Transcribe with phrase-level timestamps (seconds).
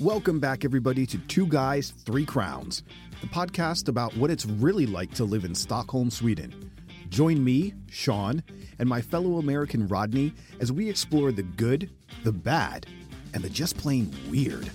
[0.00, 2.84] Welcome back, everybody, to Two Guys, Three Crowns,
[3.20, 6.70] the podcast about what it's really like to live in Stockholm, Sweden.
[7.08, 8.44] Join me, Sean,
[8.78, 11.90] and my fellow American Rodney as we explore the good,
[12.22, 12.86] the bad,
[13.34, 14.70] and the just plain weird.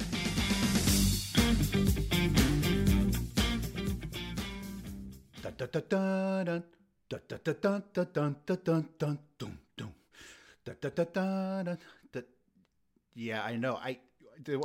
[13.15, 13.75] Yeah, I know.
[13.75, 13.99] I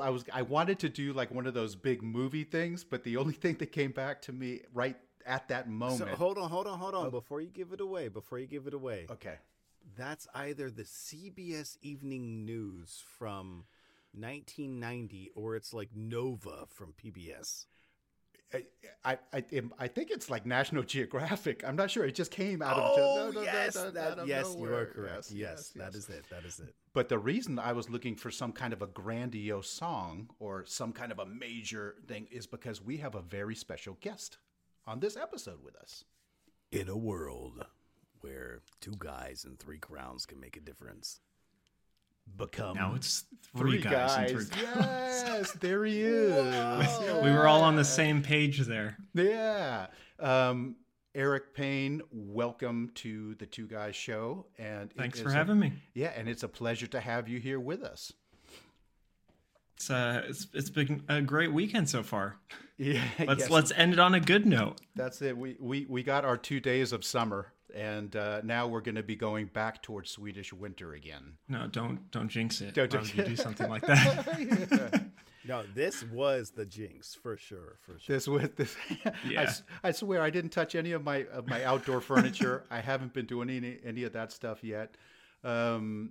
[0.01, 3.17] I was I wanted to do like one of those big movie things, but the
[3.17, 4.97] only thing that came back to me right
[5.27, 5.99] at that moment.
[5.99, 7.07] So hold on, hold on, hold on.
[7.07, 7.11] Oh.
[7.11, 9.07] before you give it away, before you give it away.
[9.11, 9.37] Okay.
[9.97, 13.65] That's either the CBS Evening News from
[14.13, 17.67] 1990 or it's like Nova from PBS.
[19.05, 19.45] I, I
[19.79, 21.63] I think it's like National Geographic.
[21.67, 22.05] I'm not sure.
[22.05, 24.71] It just came out oh, of no, no, yes, no, that, yes, nowhere.
[24.71, 25.31] you are correct.
[25.31, 25.95] Yes, yes, yes, that yes.
[25.95, 26.25] is it.
[26.31, 26.75] That is it.
[26.95, 30.93] But the reason I was looking for some kind of a grandiose song or some
[30.93, 34.39] kind of a major thing is because we have a very special guest
[34.87, 36.05] on this episode with us.
[36.73, 37.65] In a world
[38.21, 41.21] where two guys and three crowns can make a difference.
[42.37, 43.25] Become Now it's
[43.57, 45.23] three, guys, and three crowns.
[45.27, 47.23] Yes, there he is.
[47.23, 48.97] We were all on the same page there.
[49.15, 49.87] Yeah.
[50.21, 50.77] Um,
[51.15, 54.47] Eric Payne, welcome to the Two Guys Show.
[54.57, 55.73] And Thanks is for a- having me.
[55.95, 58.13] Yeah, and it's a pleasure to have you here with us.
[59.77, 62.37] It's uh, it's it's been a great weekend so far.
[62.81, 64.81] Yeah, Let's yes, let's end it on a good note.
[64.95, 65.37] that's it.
[65.37, 69.03] We, we we got our two days of summer, and uh, now we're going to
[69.03, 71.35] be going back towards Swedish winter again.
[71.49, 72.75] No, don't don't jinx it.
[72.75, 75.05] Don't Why would jinx- you do something like that?
[75.47, 78.17] No, this was the jinx for sure, for sure.
[78.17, 79.43] This with this, I, Yeah.
[79.45, 82.65] s- I swear I didn't touch any of my of my outdoor furniture.
[82.71, 84.97] I haven't been doing any any of that stuff yet.
[85.45, 86.11] Um,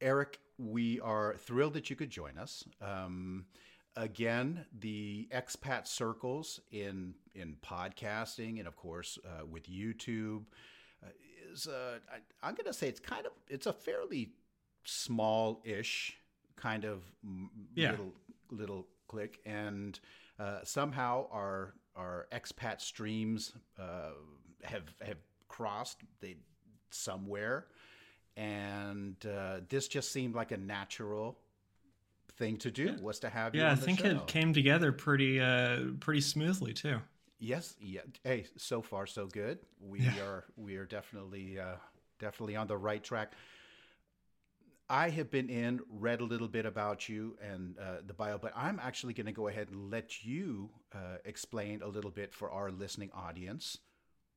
[0.00, 2.62] Eric, we are thrilled that you could join us.
[2.80, 3.46] Um,
[3.96, 10.44] again, the expat circles in in podcasting and of course uh, with YouTube
[11.52, 14.32] is uh, I, I'm going to say it's kind of it's a fairly
[14.84, 16.16] small-ish
[16.56, 17.02] kind of
[17.74, 17.90] Yeah.
[17.92, 18.14] little
[18.50, 19.98] little click and
[20.38, 24.10] uh, somehow our our expat streams uh,
[24.62, 25.18] have have
[25.48, 26.36] crossed they
[26.90, 27.66] somewhere
[28.36, 31.38] and uh, this just seemed like a natural
[32.38, 34.06] thing to do was to have yeah, I think show.
[34.06, 37.00] it came together pretty uh pretty smoothly too.
[37.40, 38.02] Yes, yeah.
[38.22, 39.60] Hey, so far so good.
[39.80, 40.14] We Yeah.
[40.20, 41.76] are we are definitely uh,
[42.18, 43.32] definitely on the right track.
[44.88, 48.52] I have been in, read a little bit about you and uh, the bio, but
[48.56, 52.50] I'm actually going to go ahead and let you uh, explain a little bit for
[52.50, 53.78] our listening audience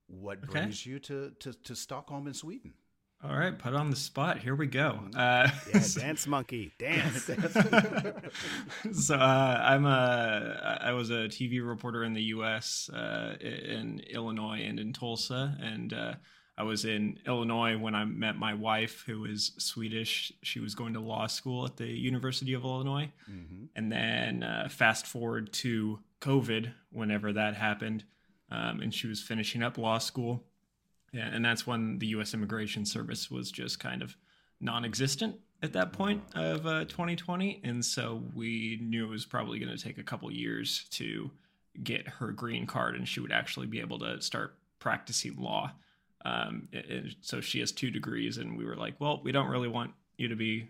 [0.08, 0.50] what Okay.
[0.50, 2.74] brings you to, to, to Stockholm in Sweden.
[3.24, 4.40] All right, put on the spot.
[4.40, 5.00] Here we go.
[5.16, 7.24] Uh, Yeah, dance monkey, dance.
[8.92, 12.90] so uh, I'm a I was a TV reporter in the U.S.
[12.90, 16.16] Uh, in Illinois and in Tulsa, and uh,
[16.58, 20.34] I was in Illinois when I met my wife, who is Swedish.
[20.42, 23.10] She was going to law school at the University of Illinois,
[23.74, 28.04] and then uh, fast forward to COVID, whenever that happened,
[28.52, 30.44] um, and she was finishing up law school.
[31.14, 32.34] Yeah, and that's when the U.S.
[32.34, 34.18] Immigration Service was just kind of
[34.60, 39.76] non-existent at that point of uh, 2020, and so we knew it was probably going
[39.76, 41.30] to take a couple years to
[41.84, 45.72] get her green card, and she would actually be able to start practicing law.
[46.26, 49.48] Um, and- and so she has two degrees, and we were like, well, we don't
[49.48, 50.70] really want you to be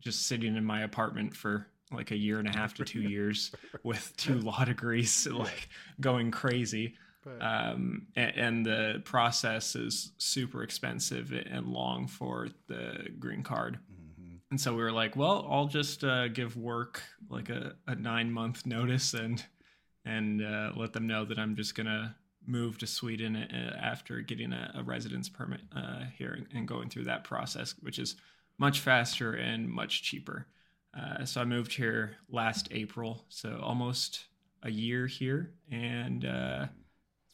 [0.00, 3.52] just sitting in my apartment for like a year and a half to two years
[3.82, 5.68] with two law degrees, like
[6.00, 6.94] going crazy
[7.40, 13.78] um, and, and the process is super expensive and long for the green card.
[14.50, 18.30] And so we were like, well, I'll just uh, give work like a, a nine
[18.30, 19.42] month notice and
[20.04, 22.14] and uh, let them know that I'm just gonna
[22.46, 26.90] move to Sweden uh, after getting a, a residence permit uh, here and, and going
[26.90, 28.16] through that process, which is
[28.58, 30.46] much faster and much cheaper.
[30.94, 34.26] Uh, so I moved here last April, so almost
[34.62, 36.66] a year here, and uh,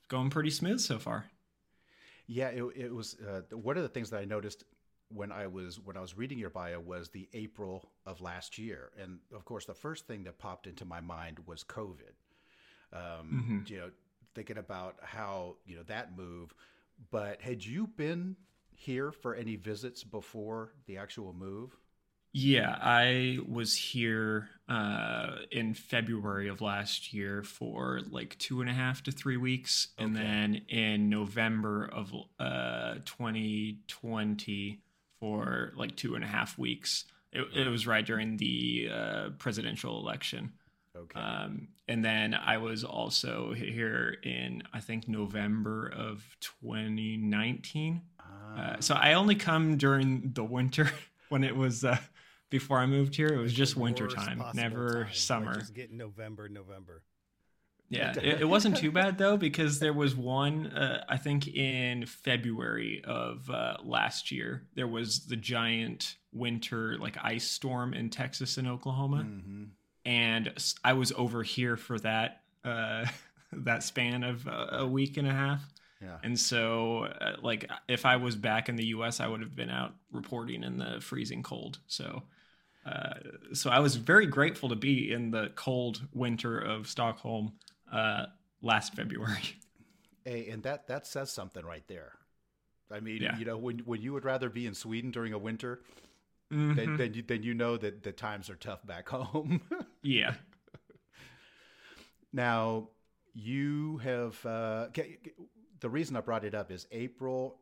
[0.09, 1.27] going pretty smooth so far.
[2.27, 4.65] Yeah, it, it was uh, one of the things that I noticed
[5.11, 8.91] when I was when I was reading your bio was the April of last year,
[9.01, 12.13] and of course, the first thing that popped into my mind was COVID.
[12.93, 13.91] Um, You know,
[14.35, 16.55] thinking about how you know that move.
[17.11, 18.37] But had you been
[18.75, 21.77] here for any visits before the actual move?
[22.40, 28.73] Yeah, I was here uh, in February of last year for like two and a
[28.73, 34.81] half to three weeks, and then in November of uh, 2020
[35.19, 37.06] for like two and a half weeks.
[37.32, 40.52] It, it was right during the uh, presidential election.
[40.96, 41.19] Okay.
[41.19, 48.00] Um, and then I was also here in I think November of 2019.
[48.20, 48.25] Ah.
[48.56, 50.93] Uh, so I only come during the winter
[51.31, 51.99] when it was uh,
[52.50, 53.29] before I moved here.
[53.29, 55.03] It was just The winter time, possible never time.
[55.05, 55.55] Like, summer.
[55.56, 57.03] just get November, November.
[57.91, 62.05] Yeah, it, it wasn't too bad though because there was one uh, I think in
[62.05, 68.59] February of uh, last year there was the giant winter like ice storm in Texas
[68.59, 69.69] and Oklahoma, Mhm.
[70.05, 70.53] and
[70.85, 73.06] I was over here for that uh,
[73.53, 75.62] that span of uh, a week and a half.
[76.03, 76.19] Yeah.
[76.23, 79.71] And so, uh, like, if I was back in the U.S., I would have been
[79.71, 81.81] out reporting in the freezing cold.
[81.89, 82.23] So,
[82.88, 87.52] uh, so I was very grateful to be in the cold winter of Stockholm
[87.93, 88.26] uh,
[88.62, 89.43] last February.
[90.25, 92.12] Hey, and that that says something right there.
[92.90, 93.38] I mean, Yeah.
[93.38, 95.81] you know, when when you would rather be in Sweden during a winter,
[96.52, 96.76] Mhm.
[96.76, 99.62] then then you, then you know that the times are tough back home.
[100.02, 100.35] yeah,
[102.32, 102.88] now,
[103.32, 104.88] you have uh,
[105.81, 107.61] the reason I brought it up is April.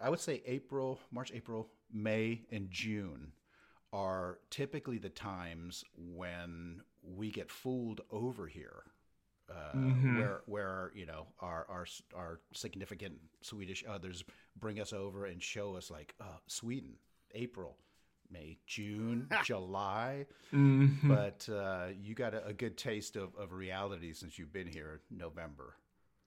[0.00, 3.32] I would say April, March, April, May, and June
[3.92, 8.82] are typically the times when we get fooled over here.
[9.48, 10.16] Uh, Mhm.
[10.16, 11.86] Where, where you know our, our
[12.16, 14.24] our significant Swedish others
[14.58, 16.94] bring us over and show us like uh, Sweden,
[17.32, 17.76] April,
[18.28, 21.06] May, June, July, Mhm.
[21.06, 25.00] but uh, you got a, a good taste of, of reality since you've been here
[25.12, 25.76] in November.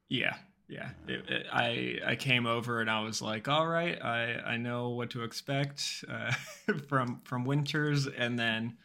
[0.08, 0.38] yeah,
[0.70, 0.90] yeah.
[1.08, 4.90] It, it, I I came over and I was like, all right, I I know
[4.90, 6.32] what to expect uh,
[6.88, 8.78] from from winters, and then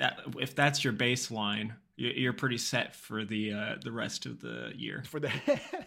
[0.00, 4.40] uh, if that's your baseline, you- you're pretty set for the uh, the rest of
[4.40, 5.02] the year.
[5.08, 5.32] For that,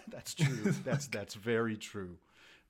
[0.10, 0.74] that's true.
[0.84, 2.18] That's that's very true.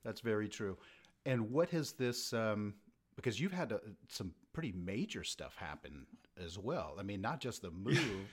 [0.04, 0.76] That's very true.
[1.24, 2.32] And what has this?
[2.32, 2.74] Um,
[3.16, 6.06] because you've had uh some pretty major stuff happen
[6.44, 6.96] as well.
[6.98, 8.28] I mean, not just the move.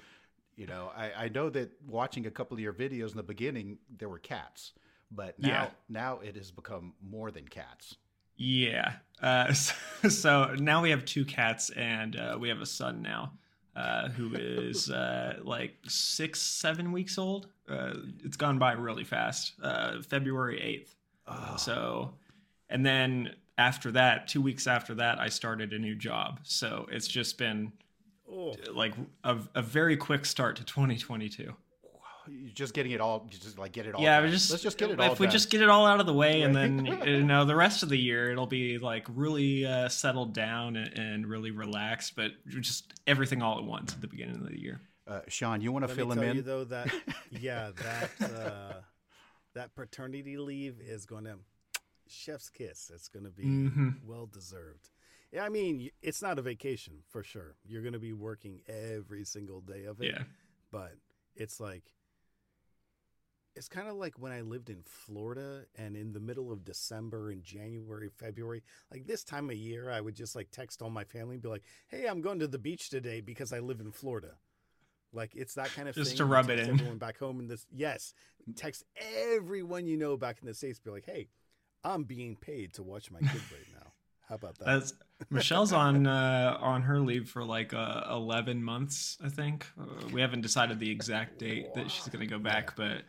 [0.56, 3.78] You know, I, I know that watching a couple of your videos in the beginning,
[3.98, 4.74] there were cats,
[5.12, 5.70] but now Yeah.
[5.90, 7.96] now it has become more than cats.
[8.38, 8.94] Yeah.
[9.22, 9.74] Uh, so,
[10.10, 13.34] so now we have two cats, and uh, we have a son now,
[13.76, 17.48] uh, who is uh, like six, seven weeks old.
[17.70, 19.54] Uh, it's gone by really fast.
[19.62, 20.96] Uh, February eighth.
[21.58, 22.14] So,
[22.70, 26.40] and then after that, two weeks after that, I started a new job.
[26.44, 27.72] So it's just been
[28.34, 28.94] Oh, like
[29.24, 31.54] a, a very quick start to 2022.
[32.26, 33.28] You're just getting it all.
[33.30, 34.02] You just like get it all.
[34.02, 34.26] yeah, done.
[34.26, 35.16] we just let's just get it if all.
[35.20, 35.32] we done.
[35.32, 37.90] just get it all out of the way, and then you know the rest of
[37.90, 42.94] the year it'll be like really uh, settled down and, and really relaxed, but just
[43.08, 44.80] everything all at once at the beginning of the year.
[45.06, 46.36] uh, Sean, you want to fill me him in?
[46.38, 46.94] you though that
[47.30, 48.74] yeah that uh,
[49.54, 51.36] that paternity leave is going to
[52.08, 52.90] chef's kiss.
[52.96, 53.96] It's going to be Mhm.
[54.06, 54.90] well deserved.
[55.34, 57.56] Yeah, I mean it's not a vacation for sure.
[57.66, 60.14] You're going to be working every single day of it.
[60.14, 60.24] Yeah,
[60.72, 60.94] but
[61.36, 61.84] it's like
[63.56, 67.30] it's kind of like when I lived in Florida and in the middle of December
[67.30, 71.04] and January, February, like this time of year, I would just like text all my
[71.04, 73.92] family and be like, "Hey, I'm going to the beach today because I live in
[73.92, 74.36] Florida."
[75.12, 76.18] Like it's that kind of Just thing.
[76.18, 76.70] to rub it in.
[76.70, 78.14] Everyone back home in this, yes,
[78.56, 78.84] text
[79.32, 80.80] everyone you know back in the states.
[80.80, 81.30] Be like, "Hey,
[81.84, 83.73] I'm being paid to watch my kid right now."
[84.28, 84.66] How about that?
[84.66, 84.94] that's
[85.30, 89.66] Michelle's on uh, on her leave for like uh, 11 months, I think.
[89.80, 93.04] Uh, we haven't decided the exact date that she's going to go back, but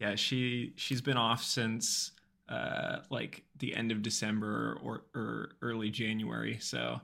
[0.00, 2.12] yeah, she she's been off since
[2.48, 7.00] uh, like the end of December or, or early January, so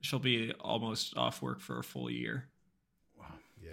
[0.00, 2.48] she'll be almost off work for a full year.
[3.18, 3.26] Wow.
[3.62, 3.72] Yeah.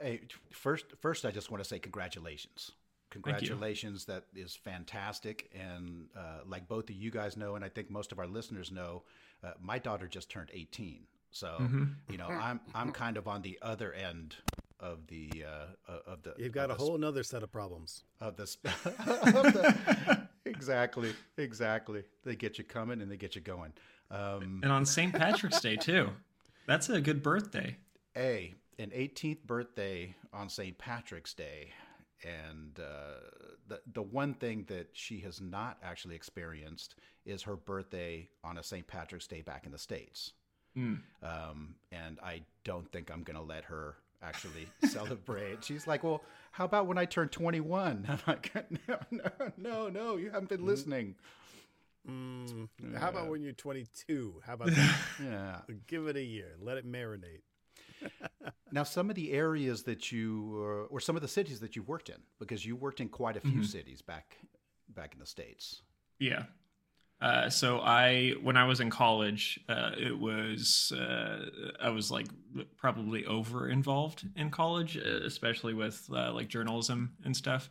[0.00, 0.20] Hey,
[0.50, 2.72] first, first, I just want to say congratulations.
[3.14, 3.22] You.
[3.22, 4.04] Congratulations!
[4.06, 5.50] That is fantastic.
[5.54, 8.70] And uh, like both of you guys know, and I think most of our listeners
[8.70, 9.02] know,
[9.44, 11.00] uh, my daughter just turned 18.
[11.30, 11.84] So Mm-hmm.
[12.10, 14.36] you know, I'm I'm kind of on the other end
[14.80, 16.34] of the uh, of the.
[16.38, 18.04] You've got a of the whole nother set of problems.
[18.20, 23.40] of the, sp- of the exactly exactly they get you coming and they get you
[23.40, 23.72] going
[24.10, 25.12] um And on St.
[25.12, 26.10] Patrick's Day too.
[26.66, 27.76] That's a good birthday.
[28.16, 31.70] a an 18th birthday on st patrick's day
[32.24, 33.20] and uh,
[33.68, 38.62] the the one thing that she has not actually experienced is her birthday on a
[38.62, 40.32] st patrick's day back in the states
[40.74, 40.94] Hmm.
[41.22, 45.64] um, and I don't think I'm going to let her actually celebrate.
[45.64, 46.22] She's like, "Well,
[46.52, 48.54] how about when I turn 21?" I'm like,
[48.86, 51.16] "No, no, no, no, you haven't been listening."
[52.08, 54.42] Mm, how about when you're 22?
[54.46, 54.96] How about that?
[55.22, 55.58] Yeah.
[55.86, 56.54] Give it a year.
[56.60, 57.42] Let it marinate.
[58.72, 61.88] Now, some of the areas that you, uh, or some of the cities that you've
[61.88, 64.36] worked in, because you worked in quite a few cities back,
[64.88, 65.82] back in the states.
[66.20, 66.44] Yeah.
[67.20, 71.46] Uh, so I, when I was in college, uh, it was uh,
[71.80, 72.28] I was like
[72.76, 77.68] probably over involved in college, uh, especially with uh, like journalism and stuff,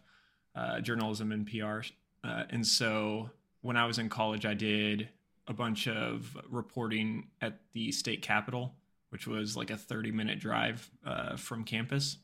[0.56, 1.82] uh, journalism and PR.
[2.24, 3.32] and so
[3.62, 5.10] when I was in college, I did
[5.48, 8.76] a bunch of reporting at the state capitol,
[9.10, 10.90] which was like a 30 minute drive
[11.38, 12.18] from campus.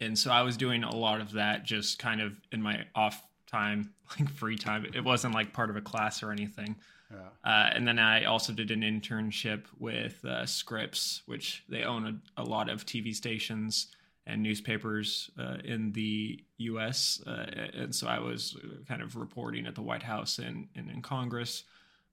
[0.00, 3.22] And so I was doing a lot of that just kind of in my off
[3.46, 4.86] time, like free time.
[4.94, 6.76] It wasn't like part of a class or anything.
[7.10, 7.18] Yeah.
[7.44, 12.42] Uh, and then I also did an internship with uh, Scripps, which they own a,
[12.42, 13.88] a, lot of TV stations
[14.26, 17.20] and newspapers uh, in the U.S.
[17.26, 21.02] Uh, and so I was kind of reporting at the White House and, and in
[21.02, 21.64] Congress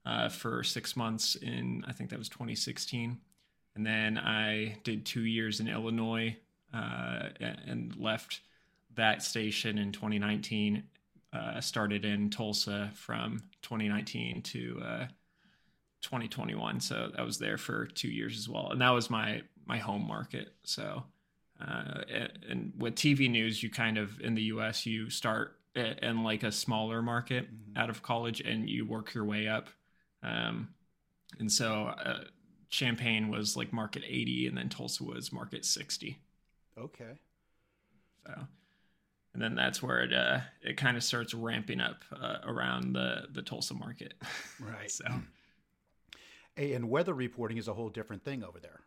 [0.04, 3.18] uh, for six months in I think that was 2016.
[3.78, 6.36] And then I did two years in Illinois
[6.74, 8.40] uh, and left
[8.96, 10.82] that station in 2019
[11.32, 15.06] uh, started in Tulsa from 2019 to uh,
[16.02, 16.80] 2021.
[16.80, 20.08] So I was there for two years as well, and that was my my home
[20.08, 20.54] market.
[20.64, 21.04] So,
[21.60, 22.00] uh,
[22.48, 24.86] and with TV news, you kind of in the U.S.
[24.86, 27.78] you start in like a smaller market mm-hmm.
[27.78, 29.68] out of college, and you work your way up.
[30.24, 30.70] Um,
[31.38, 32.24] and so, uh,
[32.68, 36.18] Champaign was like market 80, and then Tulsa was market 60.
[36.78, 37.18] Okay.
[38.26, 38.32] So
[39.38, 43.28] and then that's where it uh, it kind of starts ramping up uh, around the
[43.32, 44.14] the Tulsa market.
[44.60, 44.90] Right.
[44.90, 45.04] so,
[46.56, 48.80] hey, and weather reporting is a whole different thing over there.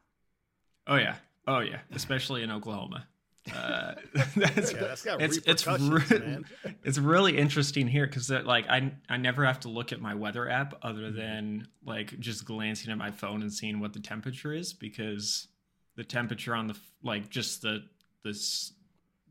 [0.88, 1.16] Oh yeah,
[1.48, 3.08] oh yeah, especially in Oklahoma.
[3.52, 3.96] Uh,
[4.36, 6.44] that's, yeah, that's got it's it's, re-
[6.84, 10.50] it's really interesting here because like I I never have to look at my weather
[10.50, 11.18] app other mm-hmm.
[11.18, 15.48] than like just glancing at my phone and seeing what the temperature is because
[15.96, 17.84] the temperature on the like just the
[18.24, 18.74] this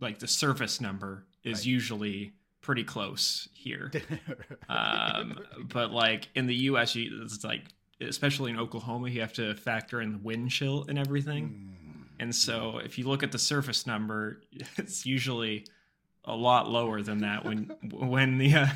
[0.00, 1.66] like the surface number is right.
[1.66, 3.90] usually pretty close here.
[4.68, 5.38] um,
[5.72, 7.62] but like in the U.S., it's like
[8.00, 11.48] especially in Oklahoma, you have to factor in the wind chill and everything.
[11.48, 11.79] Mm.
[12.20, 14.42] And so if you look at the surface number,
[14.76, 15.66] it's usually
[16.26, 18.66] a lot lower than that when when the uh,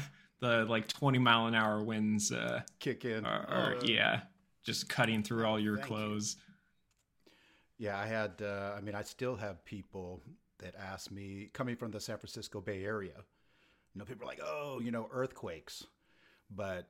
[0.41, 3.27] the like 20 mile an hour winds uh, kick in.
[3.27, 4.23] Are, uh, yeah,
[4.63, 6.37] just cutting through all your clothes.
[7.79, 7.87] You.
[7.87, 8.33] Yeah, I had.
[8.41, 10.23] Uh, I mean, I still have people
[10.59, 13.13] that ask me, coming from the San Francisco Bay Area,
[13.93, 15.85] you know, people are like, oh, you know, earthquakes,
[16.51, 16.89] but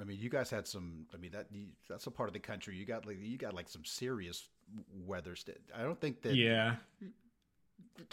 [0.00, 1.06] I mean, you guys had some.
[1.14, 1.46] I mean, that
[1.88, 2.74] that's a part of the country.
[2.76, 4.48] You got like you got like some serious
[5.06, 5.36] weather.
[5.36, 6.34] St- I don't think that.
[6.34, 6.76] Yeah.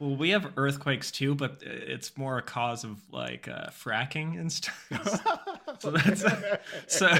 [0.00, 4.50] Well, we have earthquakes too, but it's more a cause of like uh, fracking and
[4.50, 4.88] stuff.
[5.78, 6.24] so that's
[6.86, 7.14] so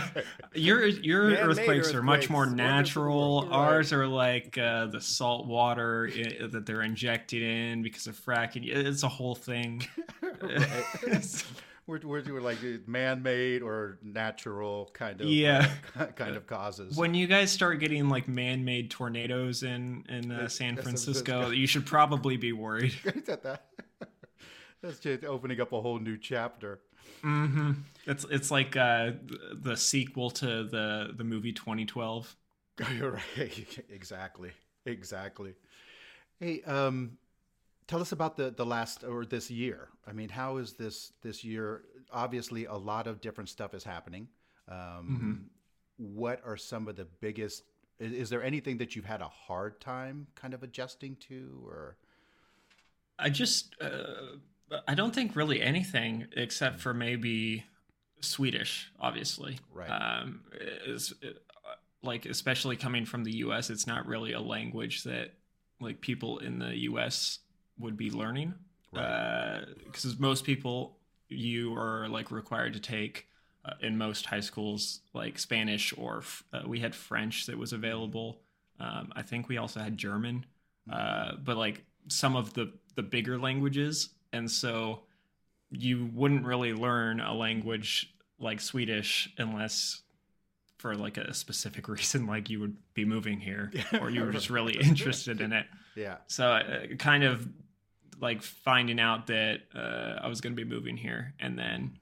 [0.54, 3.42] your your earthquakes, earthquakes, are much more natural.
[3.42, 3.52] Right.
[3.52, 6.10] Ours are like uh, the salt water
[6.40, 8.66] that they're injected in because of fracking.
[8.66, 9.86] It's a whole thing.
[11.90, 16.96] we're, we're doing like man-made or natural kind of yeah uh, kind of causes.
[16.96, 21.84] When you guys start getting like man-made tornadoes in in uh, San Francisco, you should
[21.84, 22.94] probably be worried.
[24.82, 26.80] That's just opening up a whole new chapter.
[27.24, 27.72] Mm-hmm.
[28.06, 29.12] It's it's like uh,
[29.52, 32.36] the sequel to the the movie 2012.
[32.96, 33.82] You're right.
[33.90, 34.52] exactly.
[34.86, 35.54] Exactly.
[36.38, 37.18] Hey, um,
[37.90, 39.88] tell us about the the last or this year.
[40.06, 41.82] I mean, how is this this year?
[42.12, 44.28] Obviously, a lot of different stuff is happening.
[44.68, 46.14] Um, mm-hmm.
[46.14, 47.64] What are some of the biggest?
[47.98, 51.96] Is, is, there anything that you've had a hard time kind of adjusting to, or?
[53.18, 57.64] I just, uh, I don't think really anything except for maybe
[58.20, 59.58] Swedish, obviously.
[59.74, 59.90] Right.
[59.90, 60.40] Um,
[60.86, 61.12] is,
[62.02, 65.34] like especially coming from the U.S., it's not really a language that
[65.80, 67.40] like people in the U.S
[67.80, 68.54] would be learning
[68.92, 70.14] because right.
[70.14, 70.96] uh, most people
[71.28, 73.26] you are like required to take
[73.64, 76.22] uh, in most high schools like spanish or
[76.52, 78.40] uh, we had french that was available.
[78.78, 80.46] Um, i think we also had german
[80.90, 84.10] uh, but like some of the the bigger languages.
[84.32, 85.00] And so
[85.70, 90.02] you wouldn't really learn a language like swedish unless
[90.78, 93.70] for like a specific reason like you would be moving here
[94.00, 95.66] or you were just really interested in it.
[95.94, 96.16] Yeah.
[96.26, 97.48] So uh, kind of
[98.20, 101.98] like finding out that uh, I was going to be moving here, and then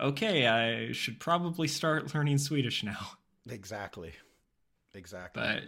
[0.00, 3.12] okay, I should probably start learning Swedish now.
[3.48, 4.12] Exactly,
[4.94, 5.42] exactly.
[5.42, 5.62] But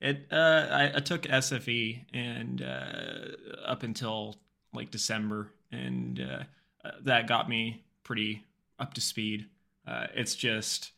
[0.00, 4.36] it, uh, I, I, took SFI and uh, up until
[4.72, 6.44] like December, and uh,
[7.02, 8.44] that got me pretty
[8.78, 9.46] up to speed.
[9.86, 10.92] Uh, it's just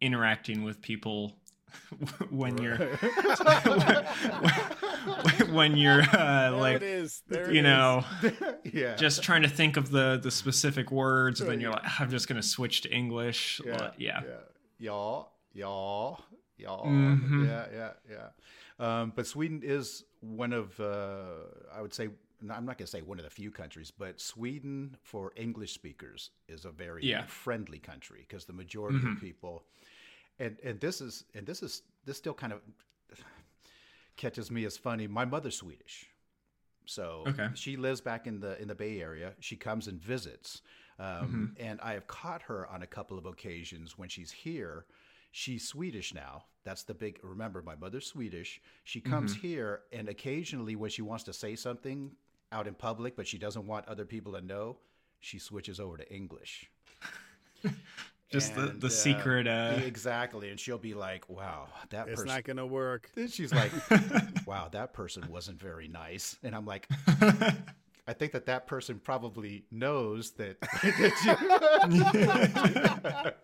[0.00, 1.36] interacting with people
[2.30, 2.76] when you're
[5.50, 7.22] when you're uh, like it is.
[7.28, 8.04] There it you know
[8.64, 8.94] yeah.
[8.96, 12.28] just trying to think of the the specific words and then you're like i'm just
[12.28, 14.30] gonna switch to english yeah, Like, yeah yeah,
[14.78, 16.20] y'all, y'all,
[16.56, 16.86] y'all.
[16.86, 17.46] Mhm.
[17.46, 18.28] Yeah, yeah, yeah.
[19.00, 21.24] Um, but Sweden is one of, uh,
[21.72, 22.08] I would say,
[22.40, 26.30] I'm not going to say one of the few countries, but Sweden for English speakers
[26.48, 27.26] is a very Yeah.
[27.26, 29.16] friendly country because the majority Mhm.
[29.16, 29.64] of people,
[30.38, 32.60] and and this is and this is this still kind of
[34.16, 35.06] catches me as funny.
[35.06, 36.06] My mother's Swedish.
[36.84, 37.48] So Okay.
[37.54, 39.34] she lives back in the in the Bay Area.
[39.40, 40.62] She comes and visits,
[40.98, 44.86] um, and I have caught her on a couple of occasions when she's here.
[45.30, 46.44] She's Swedish now.
[46.64, 47.18] That's the big.
[47.22, 48.60] Remember, my mother's Swedish.
[48.84, 52.10] She comes here, and occasionally, when she wants to say something
[52.50, 54.76] out in public, but she doesn't want other people to know,
[55.20, 56.70] she switches over to English.
[58.32, 62.20] just the, And, the uh, secret uh exactly, and she'll be like, "Wow, that It's
[62.22, 63.10] person." not gonna work.
[63.14, 63.70] Then she's like,
[64.46, 66.88] "Wow, that person wasn't very nice," and I'm like,
[68.08, 70.56] "I think that that person probably knows that."
[71.82, 73.34] that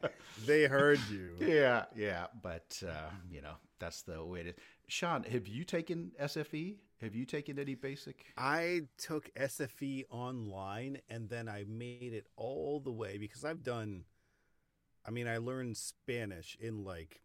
[0.47, 1.37] They heard you.
[1.41, 4.55] you, yeah, yeah, but uh, you know that's the way it is.
[4.87, 6.77] Sean, have you taken SFI?
[7.01, 8.25] Have you taken any basic?
[8.37, 14.05] I took SFI online and then I made it all the way because I've done
[15.09, 17.23] I mean I learned Spanish in like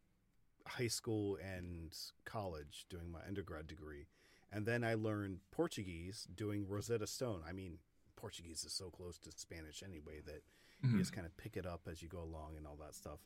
[0.65, 4.07] high school and college doing my undergrad degree.
[4.51, 7.41] And then I learned Portuguese doing Rosetta Stone.
[7.47, 7.79] I mean,
[8.15, 10.43] Portuguese is so close to Spanish anyway that
[10.83, 11.21] you just mm-hmm.
[11.21, 13.19] kind of pick it up as you go along and all that stuff.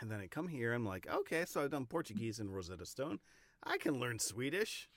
[0.00, 3.18] And then I come here, I'm like, okay, so I've done Portuguese and Rosetta Stone.
[3.64, 4.88] I can learn Swedish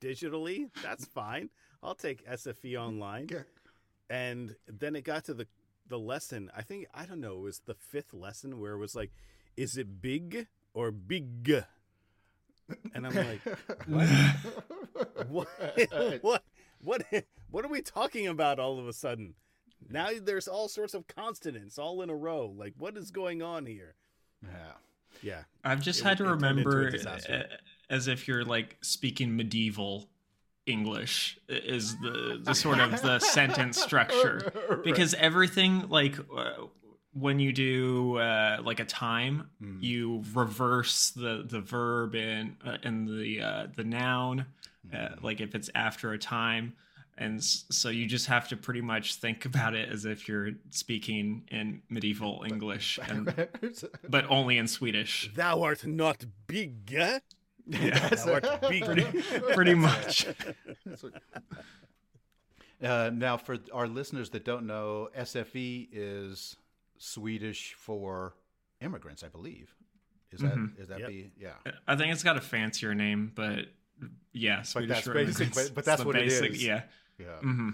[0.00, 0.70] digitally.
[0.82, 1.50] That's fine.
[1.82, 3.28] I'll take SFI online.
[4.08, 5.46] And then it got to the
[5.92, 6.50] the lesson.
[6.56, 7.34] I think I don't know.
[7.34, 9.12] It was the fifth lesson where it was like,
[9.56, 11.64] is it big or big?
[12.94, 13.40] And I'm like,
[13.86, 14.08] what?
[16.22, 16.42] what?
[16.80, 17.02] What?
[17.50, 19.34] What are we talking about all of a sudden?
[19.90, 22.54] Now there's all sorts of consonants all in a row.
[22.56, 23.94] Like, what is going on here?
[24.42, 24.72] Yeah.
[25.20, 25.42] Yeah.
[25.62, 27.42] i've just it- had to it turned into a remember uh,
[27.90, 30.08] as if you're like speaking medieval
[30.66, 34.52] english is the the sort of the sentence structure
[34.84, 36.52] because everything like uh,
[37.14, 39.82] when you do uh, like a time Mm.
[39.82, 45.22] you reverse the the verb in uh, in the uh, the noun uh, Mm.
[45.22, 46.74] like if it's after a time
[47.18, 51.42] and so you just have to pretty much think about it as if you're speaking
[51.50, 53.22] in medieval english and
[54.08, 56.94] but only in swedish Thou art not big.
[56.94, 57.18] eh?
[57.66, 58.10] Yeah.
[58.26, 58.84] Art big.
[59.54, 60.26] pretty much
[62.82, 66.56] Uh, now, for our listeners that don't know, SFI is
[66.98, 68.34] Swedish for
[68.80, 69.72] immigrants, I believe.
[70.32, 70.80] Is that Mhm.
[70.80, 71.08] is that Yep.
[71.08, 71.56] be yeah?
[71.86, 73.66] i think it's got a fancier name but
[74.32, 76.64] yeah swedish that's for basic, but- but that's It's what basic, is.
[76.64, 76.84] yeah
[77.18, 77.36] Yeah.
[77.40, 77.70] hmm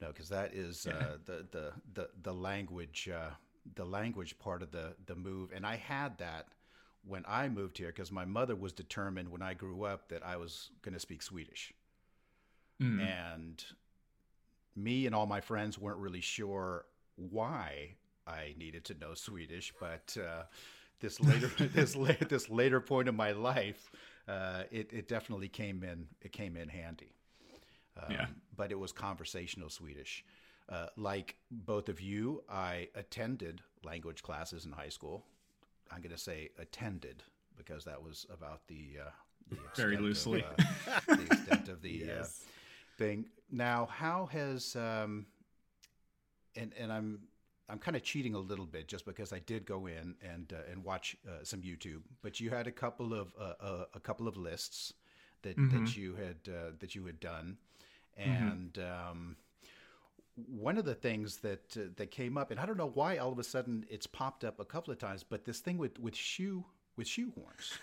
[0.00, 3.30] No, because that is uh, the, the the the language uh,
[3.74, 6.46] the language part of the the move, and I had that
[7.06, 10.36] when I moved here because my mother was determined when I grew up that I
[10.36, 11.72] was going to speak Swedish,
[12.80, 13.00] Mm.
[13.06, 13.64] and
[14.74, 16.86] me and all my friends weren't really sure
[17.16, 17.94] why
[18.26, 20.42] I needed to know Swedish, but uh,
[21.00, 23.90] this later this la- this later point of my life,
[24.26, 27.12] uh, it it definitely came in it came in handy.
[27.96, 28.26] Um, Yeah.
[28.56, 30.24] But it was conversational Swedish.
[30.68, 35.22] Uh, like both of you, I attended language classes in high school.
[35.94, 37.22] I'm going to say attended
[37.56, 39.10] because that was about the, uh,
[39.48, 40.42] the Very extent loosely.
[40.42, 40.64] of,
[41.08, 42.24] uh, the extent of the uh,
[42.98, 43.26] thing.
[43.50, 45.26] Now, how has um,
[46.56, 47.20] and and I'm
[47.68, 50.70] I'm kind of cheating a little bit just because I did go in and uh,
[50.70, 54.28] and watch uh, some YouTube, but you had a couple of uh, uh, a couple
[54.28, 54.92] of lists
[55.42, 57.56] that that you had uh, that you had done,
[58.16, 59.36] and um,
[60.36, 63.30] one of the things that uh, that came up, and I don't know why all
[63.32, 66.16] of a sudden it's popped up a couple of times, but this thing with with
[66.16, 66.64] shoe
[66.96, 67.72] with shoe horns.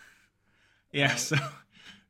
[0.94, 1.38] Yeah, so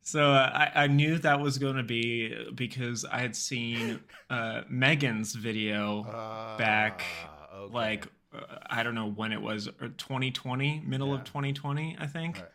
[0.02, 4.62] so uh, I, I knew that was going to be because I had seen uh,
[4.68, 6.02] Megan's video
[6.58, 7.74] back, Ah, okay.
[7.76, 11.14] like uh, I don't know when it was, or 2020, middle Yeah.
[11.14, 12.38] of 2020, I think.
[12.38, 12.46] Right.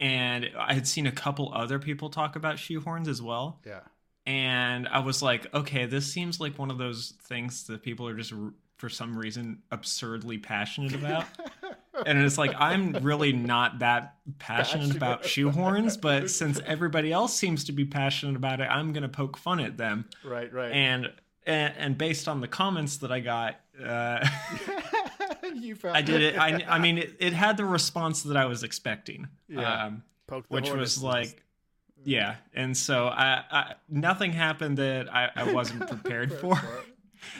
[0.00, 3.60] And I had seen a couple other people talk about shoehorns as well.
[3.64, 3.80] yeah.
[4.26, 8.14] And I was like, okay, this seems like one of those things that people are
[8.14, 8.32] just
[8.76, 11.24] for some reason absurdly passionate about.
[12.06, 17.64] and it's like I'm really not that passionate about shoehorns, but since everybody else seems
[17.64, 20.06] to be passionate about it, I'm gonna poke fun at them.
[20.24, 20.72] Right, right.
[20.72, 21.12] And
[21.46, 24.26] and, and based on the comments that I got, uh,
[25.54, 26.38] you found I did it.
[26.38, 29.86] I, I mean, it, it had the response that I was expecting, Yeah.
[29.86, 30.02] um,
[30.48, 31.42] which was like,
[32.04, 32.36] yeah.
[32.54, 36.60] And so I, I nothing happened that I, I wasn't prepared for.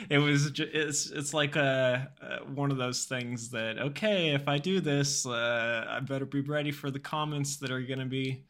[0.09, 4.47] It was ju- it's it's like a, uh one of those things that okay, if
[4.47, 8.05] I do this, uh, I better be ready for the comments that are going to
[8.05, 8.45] be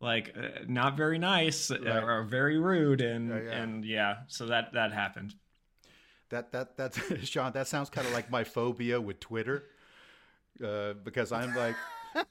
[0.00, 1.86] like uh, not very nice Right.
[1.86, 3.62] or, or very rude, and Yeah, yeah.
[3.62, 5.34] and yeah, so that that happened.
[6.30, 7.52] That that that's Sean.
[7.52, 9.64] That sounds kind of like my phobia with Twitter,
[10.64, 11.76] uh, because I'm like.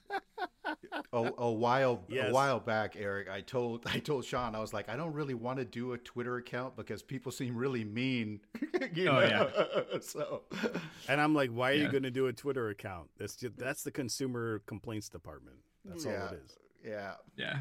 [1.12, 2.30] A, a while Yes.
[2.30, 5.34] a while back, Eric, I told I told Sean I was like I don't really
[5.34, 8.40] want to do a Twitter account because people seem really mean.
[8.94, 9.50] you Oh, know?
[10.00, 10.42] so
[11.08, 13.08] And I'm like, why are you going to do a Twitter account?
[13.18, 15.56] That's just, that's the consumer complaints department.
[15.84, 16.56] That's all it is.
[16.84, 17.58] yeah, Yeah.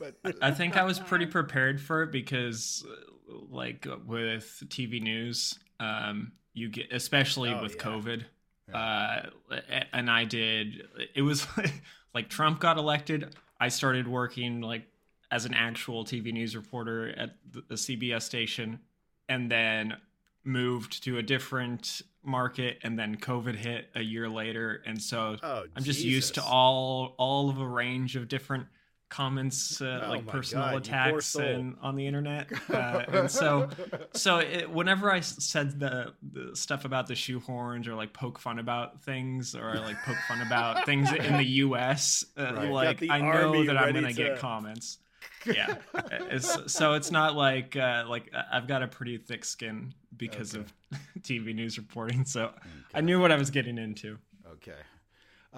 [0.00, 5.58] but I think I was pretty prepared for it because, uh, like with TV news,
[5.78, 7.82] um, you get especially Oh, with yeah.
[7.82, 8.24] COVID,
[8.72, 9.20] uh,
[9.92, 10.88] and I did.
[11.14, 11.46] It was
[12.14, 13.34] like Trump got elected.
[13.60, 14.84] I started working like
[15.30, 18.80] as an actual TV news reporter at the, the CBS station,
[19.28, 19.96] and then
[20.44, 25.64] moved to a different market, and then COVID hit a year later, and so Oh,
[25.76, 28.66] I'm just used to all all of a range of different
[29.08, 32.48] comments, uh, Oh like personal God, attacks and on the internet.
[32.70, 33.68] Uh, and so,
[34.12, 38.58] so it, whenever i said the, the stuff about the shoehorns or like poke fun
[38.58, 42.70] about things or like poke fun about things in the U.S., uh, Right.
[42.70, 44.98] like the I know that I'm gonna get comments.
[45.46, 45.76] Yeah,
[46.30, 50.54] it's, so it's not like uh, like I- I've got a pretty thick skin because
[50.54, 50.64] Okay.
[50.92, 52.52] of TV news reporting, so
[52.92, 54.18] I knew what I was getting into.
[54.54, 54.72] Okay.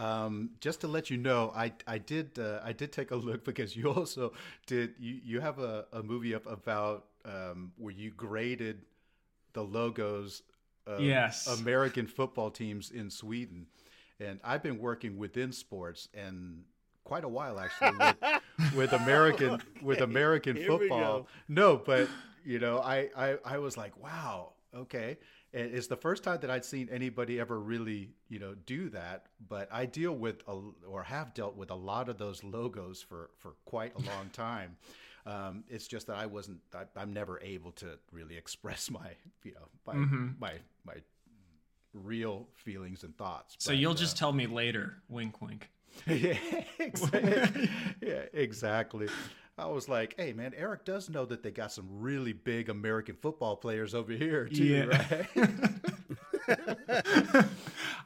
[0.01, 3.45] Um, just to let you know, I I did uh, I did take a look
[3.51, 4.33] because you also
[4.67, 8.83] did you you have a, a movie up about um, where you graded
[9.53, 10.43] the logos
[10.87, 11.61] of Yes.
[11.61, 13.67] American football teams in Sweden,
[14.19, 16.65] and I've been working within sports and
[17.05, 18.17] quite a while actually with,
[18.77, 21.27] with American with American Here football.
[21.49, 22.09] No, but
[22.45, 25.19] you know, I, I I was like, wow, okay.
[25.53, 29.27] And it's the first time that I'd seen anybody ever really, you know, do that.
[29.49, 33.31] But I deal with a, or have dealt with a lot of those logos for
[33.39, 34.77] for quite a long time.
[35.27, 36.61] Um, it's just that I wasn't.
[36.75, 39.11] I, I'm never able to really express my,
[39.45, 40.41] you know, my Mhm.
[40.41, 40.95] my my
[41.93, 43.57] real feelings and thoughts.
[43.59, 44.97] So But, you'll uh, just tell me later.
[45.11, 45.71] Wink, wink.
[46.07, 46.39] yeah,
[46.79, 47.69] exactly.
[48.01, 49.09] yeah, exactly.
[49.59, 53.17] I was like, hey, man, Eric does know that they got some really big American
[53.21, 54.85] football players over here, too, Yeah.
[54.85, 55.29] right?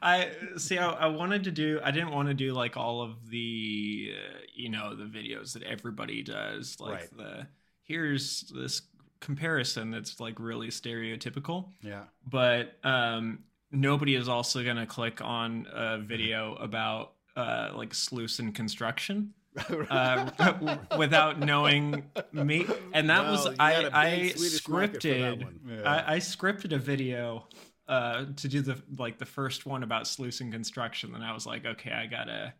[0.01, 0.77] I see.
[0.77, 1.79] I, I wanted to do.
[1.83, 5.63] I didn't want to do like all of the, uh, you know, the videos that
[5.63, 6.77] everybody does.
[6.79, 7.17] Like Right.
[7.17, 7.47] the
[7.83, 8.81] here's this
[9.19, 11.69] comparison that's like really stereotypical.
[11.81, 12.03] yeah.
[12.29, 13.39] But um,
[13.71, 19.33] nobody is also going to click on a video about uh, like Slussen construction.
[19.89, 25.47] uh, without knowing me, and that was I I Swedish market for that scripted.
[25.67, 25.81] Yeah.
[25.89, 27.47] I, I scripted a video
[27.87, 31.65] uh, to do the like the first one about Slussen construction, and I was like,
[31.65, 32.53] okay, I gotta,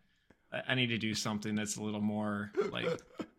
[0.70, 2.88] I- need to do something that's a little more like,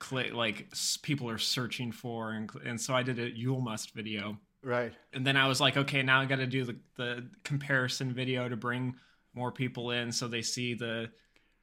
[0.00, 4.36] cli like s- people are searching for, and and so I did a Julmust video,
[4.62, 4.92] right.
[5.14, 8.48] and then I was like, okay, now I got to do the the comparison video
[8.48, 8.96] to bring
[9.32, 11.08] more people in, so they see the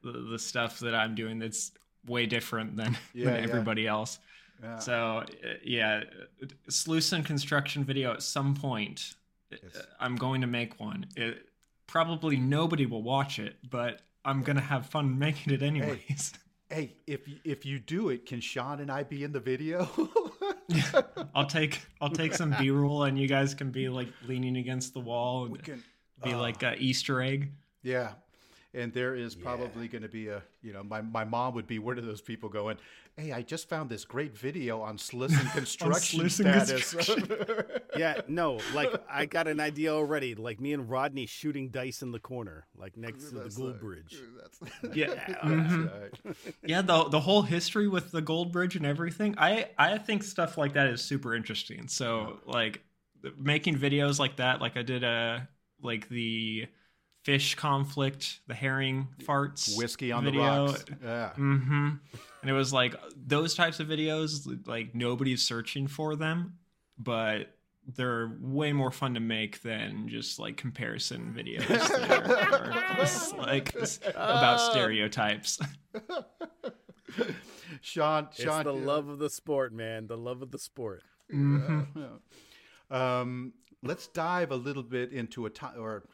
[0.02, 1.72] the, the stuff that I'm doing that's
[2.06, 3.40] way different than, Yeah, than yeah.
[3.42, 4.18] everybody else.
[4.62, 4.78] Yeah.
[4.78, 5.24] So uh,
[5.64, 6.02] yeah,
[6.42, 9.14] uh, Slussen construction video at some point.
[9.52, 9.82] uh, Yes.
[10.00, 11.06] I'm going to make one.
[11.16, 11.46] It,
[11.86, 16.32] probably nobody will watch it, but I'm gonna have fun making it anyways.
[16.70, 19.88] hey, if if you do it, can Sean and I be in the video?
[21.34, 25.00] I'll take I'll take some B-roll, and you guys can be like leaning against the
[25.00, 25.82] wall and can.
[26.22, 27.52] be oh, like a Easter egg.
[27.82, 28.12] Yeah.
[28.74, 31.78] And there is probably going to be a, you know, my, my mom would be
[31.78, 32.76] where do those people going,
[33.16, 37.16] Hey, I just found this great video on sluice construction sluice and status.
[37.96, 40.34] Yeah, no, like I got an idea already.
[40.34, 43.80] Like me and Rodney shooting dice in the corner, like next to the gold like-
[43.80, 44.16] Bridge.
[44.82, 45.92] That's, Yeah, mhm.
[46.24, 46.36] right.
[46.64, 46.82] yeah.
[46.82, 49.36] The the whole history with the Gold Bridge and everything.
[49.38, 51.86] I I think stuff like that is super interesting.
[51.86, 52.82] So like
[53.38, 55.48] making videos like that, like I did a
[55.80, 56.66] like the
[57.24, 60.66] fish conflict, the herring farts, Whiskey on video.
[60.68, 60.84] the rocks.
[61.02, 61.30] Yeah.
[61.36, 61.88] Mm-hmm.
[62.42, 62.94] And it was like
[63.26, 66.58] those types of videos, like nobody's searching for them,
[66.98, 67.48] but
[67.96, 73.36] they're way more fun to make than just like comparison videos that are, are just,
[73.36, 73.74] like
[74.14, 75.58] about stereotypes.
[77.80, 80.06] Sean, It's Sean, the love of the sport, man.
[80.06, 81.02] The love of the sport.
[81.32, 82.18] Mhm.
[82.90, 86.04] Um, let's dive a little bit into a time, or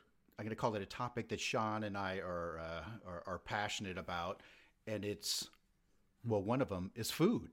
[0.41, 3.39] I'm going to call it a topic that Sean and I are, uh, are are
[3.39, 4.41] passionate about,
[4.87, 5.51] and it's
[6.25, 7.51] well, one of them is food.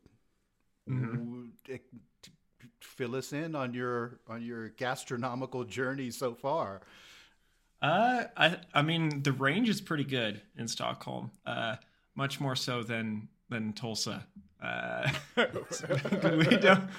[2.22, 2.32] T-
[2.80, 6.80] Fill us in on your on your gastronomical journey so far.
[7.82, 11.32] Uh, I I mean the range is pretty good in Stockholm.
[11.46, 11.76] Uh,
[12.16, 14.26] much more so than than Tulsa.
[14.62, 16.90] Uh, we don't.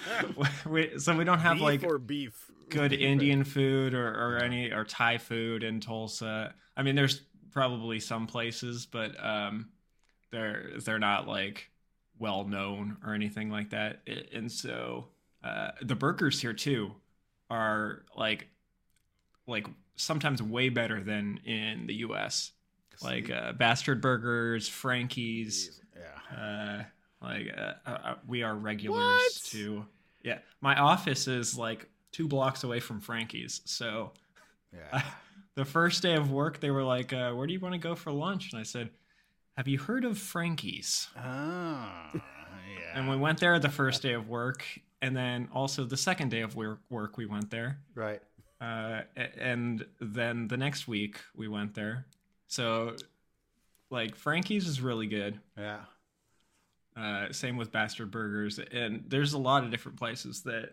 [0.67, 2.51] We, so we don't have beef like or beef.
[2.71, 6.55] good Indian food or, or any or Thai food in Tulsa.
[6.77, 9.71] I mean, there's probably some places, but um,
[10.31, 11.71] they're they're not like
[12.19, 14.01] well known or anything like that.
[14.33, 15.07] And so
[15.43, 16.93] uh, the burgers here too
[17.51, 18.47] are like
[19.47, 19.67] like
[19.97, 22.53] sometimes way better than in the U.S.
[23.03, 26.37] Like uh, Bastard Burgers, Frankie's, Yeah.
[26.37, 26.83] uh,
[27.23, 29.33] like uh, uh, we are regulars What?
[29.47, 29.85] to.
[30.23, 33.61] Yeah, my office is like two blocks away from Frankie's.
[33.65, 34.13] So
[34.73, 35.03] Yeah.
[35.55, 37.95] the first day of work, they were like, uh, "Where do you want to go
[37.95, 38.91] for lunch?" And I said,
[39.57, 42.21] "Have you heard of Frankie's?" Ah, yeah.
[42.95, 44.65] And we went there the first day of work,
[45.03, 47.81] and then also the second day of work, we went there.
[47.95, 48.21] right.
[48.61, 49.03] Uh,
[49.39, 52.07] and then the next week, we went there.
[52.49, 52.97] So,
[53.89, 55.39] like, Frankie's is really good.
[55.57, 55.83] Yeah.
[56.99, 60.71] Uh, same with Bastard Burgers, and there's a lot of different places that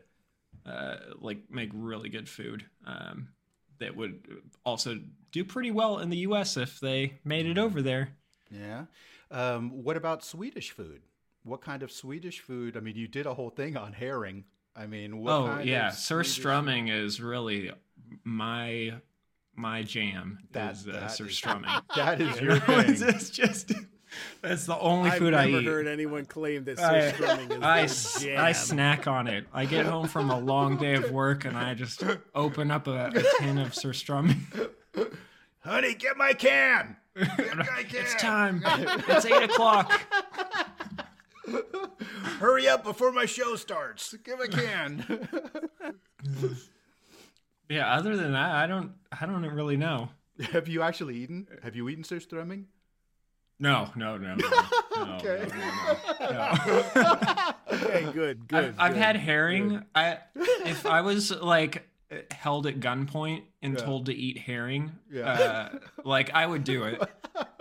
[0.65, 2.65] uh, like make really good food.
[2.85, 3.27] Um,
[3.79, 4.25] that would
[4.65, 4.97] also
[5.31, 6.55] do pretty well in the U.S.
[6.57, 8.09] if they made it over there.
[8.49, 8.85] Yeah.
[9.29, 11.01] Um, what about Swedish food?
[11.43, 12.77] What kind of Swedish food?
[12.77, 14.45] I mean, you did a whole thing on herring.
[14.75, 17.71] I mean, what oh yeah, surströmming is really
[18.23, 18.93] my
[19.55, 20.39] my jam.
[20.53, 21.69] That- is uh, that Sir is- Strumming.
[21.95, 22.85] That is your thing.
[22.89, 23.73] it's just
[24.41, 28.15] that's the only food I've food I never heard anyone claim that I, surströmming is
[28.17, 28.45] I, jam.
[28.45, 29.45] I snack on it.
[29.53, 33.11] I get home from a long day of work and I just open up a,
[33.13, 34.69] a tin of surströmming.
[35.59, 36.97] Honey, get my can.
[37.15, 38.01] Get my can.
[38.01, 38.61] It's time.
[38.65, 39.91] It's eight o'clock.
[42.39, 44.13] Hurry up before my show starts.
[44.23, 45.27] Give a can.
[47.69, 47.93] Yeah.
[47.95, 48.91] Other than that, I don't.
[49.19, 50.09] I don't really know.
[50.51, 51.47] Have you actually eaten?
[51.63, 52.65] Have you eaten surströmming?
[53.59, 53.89] No.
[53.95, 54.17] No.
[54.17, 54.35] No.
[54.35, 54.47] No.
[54.95, 55.47] no, Okay.
[56.19, 56.31] no, no,
[56.95, 57.51] no.
[57.71, 58.65] Okay, good, good.
[58.65, 59.01] I've, I've good.
[59.01, 59.83] had herring.
[59.93, 61.87] I if I was like
[62.31, 63.83] held at gunpoint and Yeah.
[63.85, 65.31] told to eat herring, Yeah.
[65.31, 67.01] uh, like I would do it.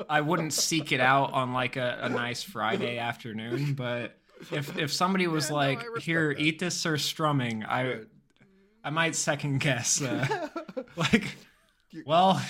[0.09, 4.17] I wouldn't seek it out on like a, a nice Friday afternoon, but
[4.53, 6.41] if if somebody was Yeah, like, I "Here, that.
[6.41, 8.05] eat this surströmming," I Right.
[8.85, 10.03] I might second guess.
[10.03, 10.49] Uh,
[10.97, 11.37] like,
[12.05, 12.41] well,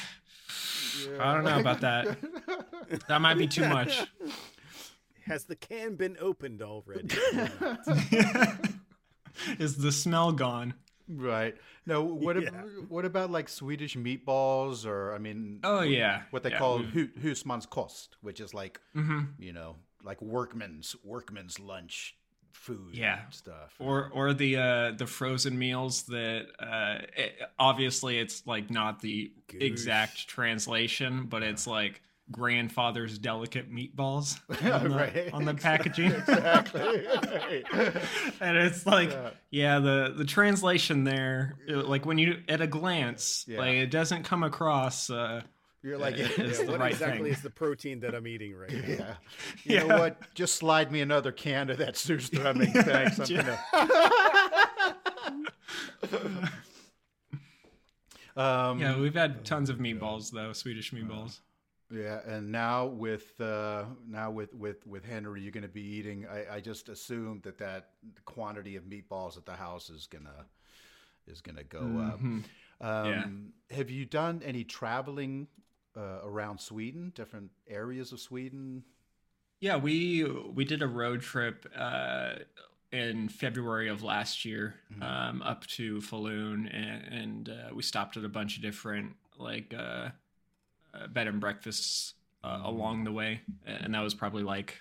[1.20, 2.18] I don't know about that.
[3.08, 4.02] That might be too much.
[5.26, 7.08] Has the can been opened already?
[9.58, 10.74] Is the smell gone?
[11.08, 11.56] Right.
[11.86, 12.02] No.
[12.02, 12.36] What?
[12.36, 16.78] ab- what about like Swedish meatballs, or I mean, Oh yeah, what they Yeah, call
[16.78, 19.28] we've- hu- husmanskost, which is like Mhm.
[19.38, 22.16] you know, like workman's workman's lunch
[22.52, 22.94] food.
[22.94, 23.28] Yeah.
[23.30, 23.74] Stuff.
[23.78, 29.32] or or the uh the frozen meals that uh it, obviously it's like not the
[29.48, 29.60] Goosh.
[29.62, 34.40] exact translation but it's like grandfather's delicate meatballs
[34.72, 35.30] on the, right.
[35.34, 36.80] on the packaging exactly.
[38.40, 39.30] and it's like Yeah.
[39.50, 43.58] yeah the the translation there it- like when you at a glance Yeah.
[43.58, 45.42] like it doesn't come across uh
[45.82, 47.32] You're like, Yeah, yeah, it's the what right exactly thing.
[47.34, 49.18] is the protein that I'm eating right now?
[49.66, 49.82] yeah.
[49.82, 50.16] You know what?
[50.34, 52.72] Just slide me another can of that surströmming.
[52.84, 53.18] Thanks.
[53.18, 53.58] I'm gonna.
[58.36, 61.40] um, yeah we've had tons of meatballs though swedish meatballs
[61.94, 66.26] Yeah, and now with uh, now with with with Henry, you're going to be eating.
[66.26, 67.90] I, I just assumed that that
[68.24, 70.46] quantity of meatballs at the house is gonna
[71.26, 72.20] is gonna go up.
[72.20, 72.44] Mhm.
[72.80, 75.46] Um, Have you done any traveling
[75.96, 78.82] uh, around Sweden, different areas of Sweden?
[79.60, 82.34] Yeah, we we did a road trip uh,
[82.92, 88.24] in February of last year um, up to Falun, and, and uh, we stopped at
[88.24, 90.08] a bunch of different like uh,
[91.08, 94.78] bed and breakfasts uh, along the way, and that was probably like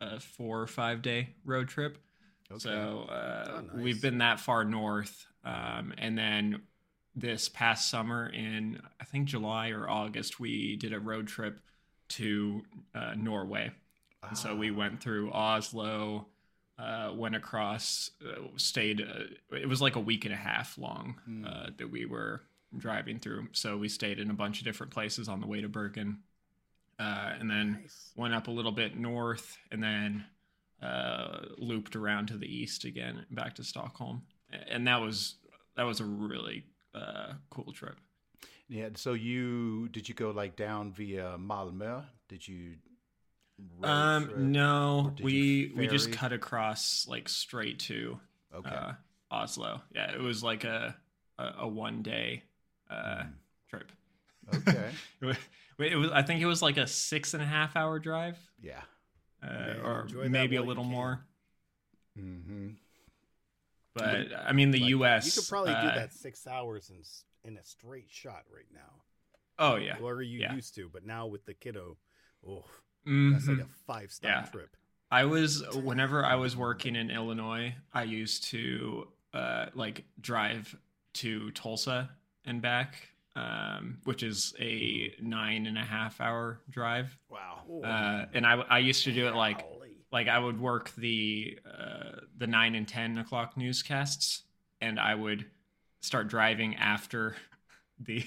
[0.00, 1.98] a four or five day road trip.
[2.58, 3.82] So uh, Oh, nice.
[3.84, 6.62] we've been that far north, um, and then
[7.16, 11.60] this past summer in I think July or August, we did a road trip
[12.10, 12.62] to
[12.94, 13.70] uh, Norway.
[14.26, 16.26] And so we went through Oslo,
[16.78, 19.00] uh, went across, uh, stayed.
[19.02, 22.40] Uh, it was like a week and a half long uh, that we were
[22.78, 23.48] driving through.
[23.52, 26.18] So we stayed in a bunch of different places on the way to Bergen,
[26.98, 28.12] uh, and then Nice.
[28.16, 30.24] went up a little bit north, and then
[30.82, 34.22] uh, looped around to the east again, back to Stockholm.
[34.68, 35.36] And that was
[35.76, 37.96] that was a really uh, cool trip.
[38.68, 38.90] Yeah.
[38.94, 42.04] So you did you go like down via Malmö?
[42.28, 42.74] Did you?
[43.82, 44.36] Um, trip?
[44.38, 48.18] no, we we just cut across like straight to
[48.54, 48.74] Okay.
[48.74, 48.92] uh,
[49.30, 49.80] Oslo.
[49.94, 50.96] Yeah, it was like a
[51.38, 52.42] a, a one day
[52.94, 53.28] uh, Hmm.
[53.68, 53.92] trip.
[54.54, 54.90] okay.
[55.76, 58.82] It was, I think it was like a six and a half hour drive, Yeah.
[59.42, 61.26] uh, Man, or maybe a little more.
[62.16, 62.68] Mm-hmm.
[63.94, 65.26] But I mean, the Like, U.S.
[65.26, 67.02] You could probably do uh, that six hours in
[67.50, 69.02] in a straight shot right now.
[69.58, 70.54] Oh yeah, Or you yeah.
[70.54, 71.96] used to, but now with the kiddo,
[72.48, 72.64] oh,
[73.06, 73.32] Mhm.
[73.32, 74.50] that's like a five stop Yeah.
[74.50, 74.76] trip.
[75.10, 80.76] I was whenever I was working in Illinois, I used to uh, like drive
[81.14, 82.10] to Tulsa
[82.44, 87.16] and back, um, which is a nine and a half hour drive.
[87.28, 87.62] Wow.
[87.70, 89.64] Oh, Uh, and I I used to do it like
[90.12, 94.42] like I would work the uh, the nine and ten o'clock newscasts,
[94.80, 95.46] and I would
[96.00, 97.34] start driving after
[97.98, 98.24] the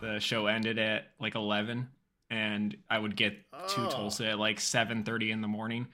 [0.00, 1.88] the show ended at like eleven,
[2.30, 3.90] and I would get to Oh.
[3.90, 5.88] Tulsa at like seven thirty in the morning.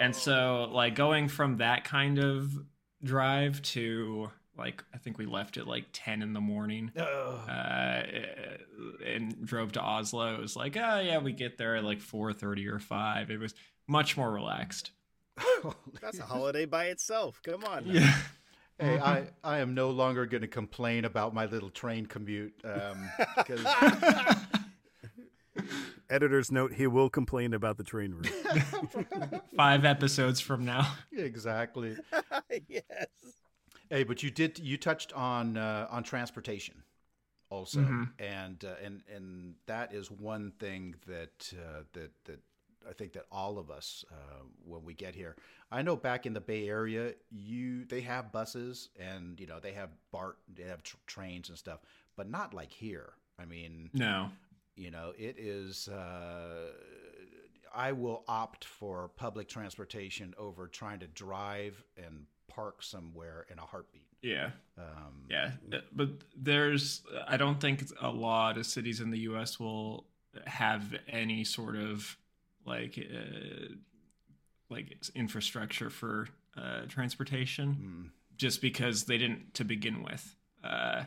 [0.00, 2.52] And so, like going from that kind of
[3.02, 7.48] drive to like I think we left at like ten in the morning, Ugh.
[7.48, 8.02] uh,
[9.06, 10.34] and drove to Oslo.
[10.34, 13.30] It was like, oh yeah, we get there at like four thirty or five.
[13.30, 13.54] It was
[13.86, 14.90] much more relaxed.
[16.02, 17.40] That's a holiday by itself.
[17.44, 17.86] Come on.
[17.86, 17.92] now.
[17.92, 18.16] Yeah,
[18.80, 22.54] Hey, I, I am no longer going to complain about my little train commute.
[22.64, 23.08] Um,
[23.44, 23.64] 'cause-
[26.10, 29.42] Editor's note: He will complain about the train route.
[29.56, 30.94] five episodes from now.
[31.12, 31.96] exactly.
[32.68, 32.84] yes.
[33.90, 36.82] Hey, but you did you touched on uh, on transportation
[37.50, 38.10] also, Mhm.
[38.18, 42.40] and uh, and and that is one thing that uh, that that
[42.88, 45.36] I think that all of us uh, when we get here.
[45.70, 49.72] I know back in the Bay Area, you they have buses and you know they
[49.72, 51.80] have BART, they have tr- trains and stuff,
[52.16, 53.14] but not like here.
[53.38, 54.30] I mean, No,
[54.76, 56.72] you know it is uh,
[57.74, 62.26] i will opt for public transportation over trying to drive and
[62.58, 65.52] park somewhere in a heartbeat yeah, um, yeah.
[65.92, 67.02] But there's,
[67.34, 69.60] I don't think a lot of cities in the U.S.
[69.60, 70.06] will
[70.44, 72.16] have any sort of
[72.66, 73.74] like uh,
[74.70, 77.68] like infrastructure for uh, transportation.
[77.80, 80.24] mm, just because they didn't to begin with.
[80.64, 81.04] Uh,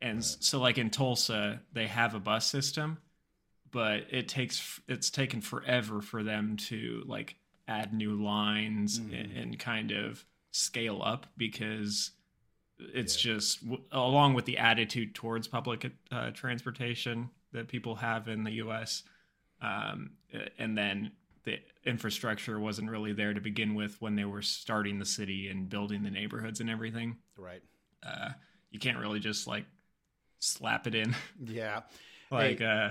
[0.00, 2.98] and s so, like in Tulsa, they have a bus system,
[3.70, 7.34] but it takes it's taken forever for them to like
[7.66, 9.42] add new lines and, Mhm.
[9.42, 10.24] and kind of
[10.54, 12.12] scale up because
[12.78, 18.44] it's just w- along with the attitude towards public uh, transportation that people have in
[18.44, 19.02] the U.S.
[19.60, 20.12] Um,
[20.58, 21.10] and then
[21.44, 25.68] the infrastructure wasn't really there to begin with when they were starting the city and
[25.68, 27.16] building the neighborhoods and everything.
[27.36, 27.62] right.
[28.06, 28.30] Uh,
[28.70, 29.64] you can't really just like
[30.38, 31.14] slap it in.
[31.44, 31.80] Yeah.
[32.30, 32.90] Like uh,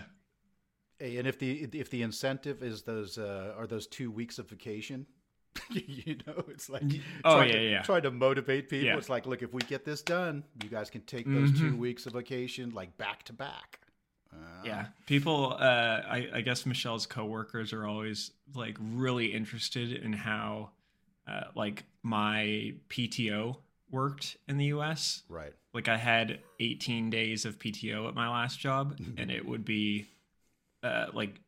[0.99, 4.47] Hey, and if the if the incentive is those uh, are those two weeks of
[4.47, 5.05] vacation
[5.69, 6.83] you know it's like
[7.23, 7.81] oh, yeah, to, yeah.
[7.81, 8.97] trying to motivate people Yeah.
[8.97, 11.77] it's like look if we get this done you guys can take those two Mhm.
[11.77, 13.79] weeks of vacation like back to back
[14.33, 20.13] Uh, yeah people uh I, I guess michelle's coworkers are always like really interested in
[20.13, 20.71] how
[21.27, 23.57] uh, like my pto
[23.91, 28.59] worked in the us right like i had 18 days of pto at my last
[28.59, 30.07] job and it would be
[30.81, 31.39] uh like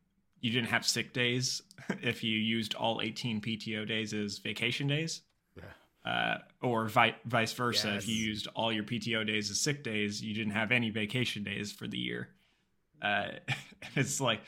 [0.46, 1.62] you didn't have sick days
[2.02, 5.22] if you used all 18 pto days as vacation days
[5.58, 5.64] yeah
[6.12, 7.96] uh, or vi- vice versa.
[7.96, 11.44] If you used all your PTO days as sick days, you didn't have any vacation
[11.44, 12.30] days for the year.
[13.02, 13.30] Uh,
[13.96, 14.42] it's like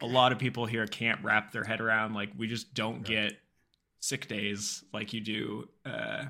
[0.00, 3.32] a lot of people here can't wrap their head around like we just don't get
[3.98, 6.26] sick days like you do uh,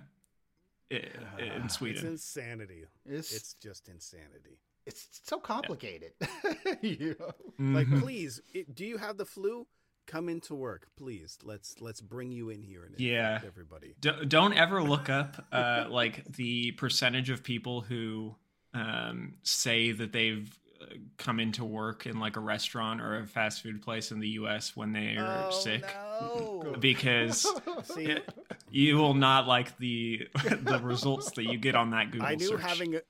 [0.91, 2.07] i- in It's Sweden.
[2.07, 2.87] insanity.
[3.05, 4.57] it's It's just insanity.
[4.87, 6.13] It's so complicated.
[6.83, 7.31] you know?
[7.75, 8.01] Like, Mhm.
[8.01, 9.67] please, it, do you have the flu?
[10.07, 11.39] Come into work, please.
[11.45, 13.41] Let's let's bring you in here and Yeah.
[13.47, 13.95] everybody.
[14.01, 18.35] D- don't ever look up uh, like the percentage of people who
[18.75, 20.87] um, say that they've uh,
[21.19, 24.75] come into work in like a restaurant or a fast food place in the U.S.
[24.77, 25.85] when they are Oh, sick.
[26.21, 26.75] No.
[26.81, 27.47] because
[27.85, 28.29] See, it-
[28.71, 30.27] you will not like the
[30.63, 32.61] the results that you get on that Google I knew search.
[32.63, 33.01] having a,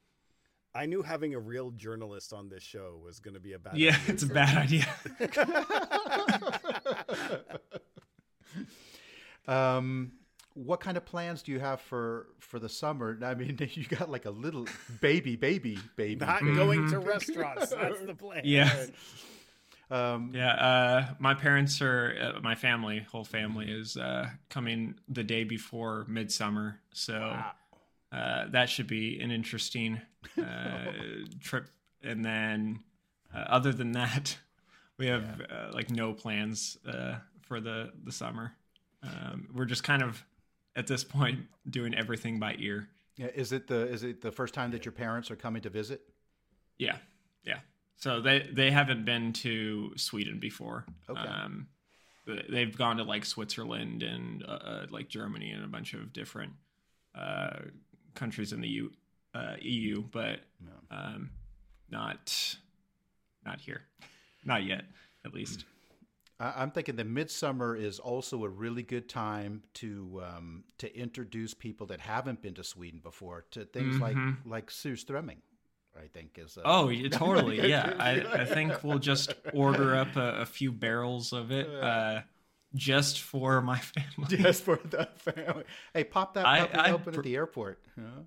[0.74, 3.76] I knew having a real journalist on this show was going to be a bad.
[3.76, 4.00] yeah, idea.
[4.06, 4.88] it's a bad idea.
[9.48, 10.12] um,
[10.54, 13.18] what kind of plans do you have for for the summer?
[13.22, 14.66] I mean, you got like a little
[15.00, 16.24] baby, baby, baby.
[16.24, 17.70] Not going to restaurants.
[17.70, 18.42] That's the plan.
[18.44, 18.86] Yeah.
[19.90, 25.22] Um, Yeah, uh, my parents are uh, my family, whole family is uh, coming the
[25.22, 27.52] day before midsummer, so Wow.
[28.12, 30.00] Uh, that should be an interesting
[30.38, 30.92] uh,
[31.40, 31.68] trip
[32.02, 32.80] and then
[33.34, 34.36] uh, other than that,
[34.98, 38.52] we have uh, like no plans uh, for the the summer.
[39.02, 40.24] Um, we're just kind of
[40.76, 42.88] at this point doing everything by ear.
[43.16, 45.70] Yeah, is it the is it the first time that your parents are coming to
[45.70, 46.02] visit?
[46.78, 46.96] Yeah,
[47.44, 47.60] yeah.
[47.96, 50.86] So they they haven't been to Sweden before.
[51.08, 51.20] Okay.
[51.20, 51.68] Um,
[52.48, 54.44] they've gone to like Switzerland and
[54.90, 56.52] like Germany and a bunch of different
[57.14, 57.58] uh,
[58.14, 58.92] countries in the U,
[59.34, 60.40] uh, EU, but
[60.90, 61.30] um,
[61.90, 62.56] not
[63.44, 63.82] not here,
[64.44, 64.84] not yet,
[65.24, 65.64] at least.
[66.40, 71.86] I'm thinking the midsummer is also a really good time to um, to introduce people
[71.86, 75.38] that haven't been to Sweden before to things like like surströmming.
[75.96, 77.60] I think is uh, Oh, totally.
[77.68, 82.22] Yeah, I, I think we'll just order up a, a few barrels of it uh,
[82.74, 84.36] just for my family.
[84.42, 85.64] just for the family.
[85.94, 87.80] Hey, pop that I- puppy I open pr- at the airport.
[87.96, 88.26] know?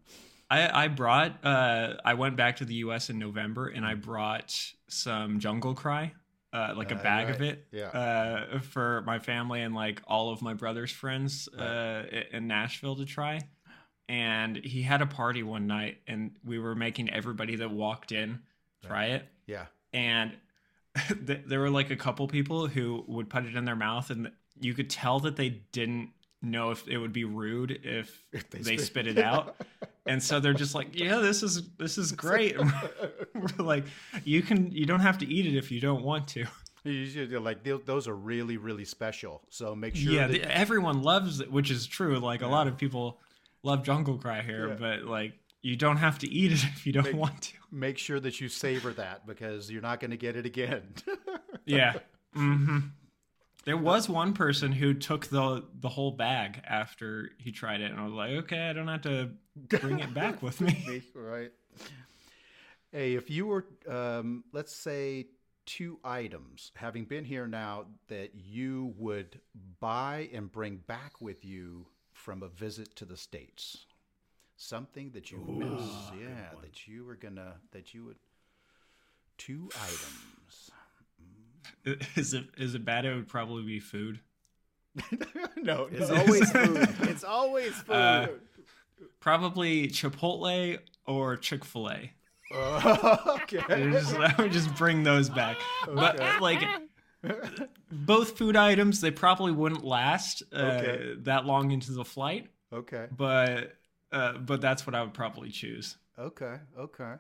[0.50, 1.43] I, I brought.
[1.43, 3.10] Uh, I went back to the U.S.
[3.10, 4.56] in November, and I brought
[4.88, 6.14] some Jungle Cry,
[6.54, 7.88] uh, like a bag of it, Yeah.
[7.88, 13.06] uh, for my family and like all of my brother's friends uh, in Nashville to
[13.06, 13.41] try.
[14.08, 18.39] And he had a party one night, and we were making everybody that walked in
[18.86, 19.26] try it.
[19.48, 19.66] Yeah.
[19.93, 20.32] and
[21.10, 24.74] there were like a couple people who would put it in their mouth and you
[24.74, 26.10] could tell that they didn't
[26.41, 29.56] know if it would be rude if, they they, spit- spit it out
[30.06, 32.56] and so they're just like yeah this is this is great
[33.34, 33.86] we're like
[34.24, 36.46] you can you don't have to eat it if you don't want to
[36.86, 39.41] like those are really really special.
[39.50, 40.12] So make sure.
[40.14, 43.20] yeah that, everyone loves it which is true like a lot of people
[43.64, 44.76] love jungle cry here Yeah.
[44.76, 45.34] but like
[45.66, 48.39] you don't have to eat it if you don't Make- want to make sure that
[48.39, 50.93] you savor that because you're not going to get it again.
[51.68, 51.93] Yeah.
[52.34, 52.80] hmm
[53.63, 57.99] There was one person who took the the whole bag after he tried it, and
[57.99, 59.32] I was like, okay, I don't have to
[59.82, 61.01] bring it back with me.
[61.16, 61.51] right.
[62.91, 65.26] Hey, if you were, um, let's say,
[65.66, 69.39] two items, having been here now, that you would
[69.80, 73.88] buy and bring back with you from a visit to the states,
[74.58, 75.82] something that you miss,
[76.20, 78.18] yeah, that you were gonna, that you would,
[79.38, 80.72] two items.
[82.16, 83.06] Is it is it bad?
[83.06, 84.20] It would probably be food.
[85.58, 86.16] no, It's no.
[86.18, 86.88] always food.
[87.01, 87.95] It's always food.
[87.95, 88.28] Uh,
[89.20, 92.12] Probably Chipotle or Chick Fil A.
[92.53, 93.60] okay.
[93.68, 95.58] I would just bring those back.
[95.86, 96.64] But like
[97.91, 101.16] both food items, they probably wouldn't last uh, Okay.
[101.24, 102.47] that long into the flight.
[102.72, 103.08] Okay.
[103.16, 103.74] But
[104.16, 105.97] uh, but that's what I would probably choose.
[106.18, 106.55] Okay.
[106.80, 107.13] Okay.